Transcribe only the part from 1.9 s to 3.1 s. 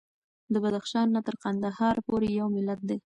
پورې یو ملت دی.